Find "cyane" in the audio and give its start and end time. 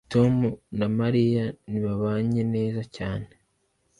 2.95-3.27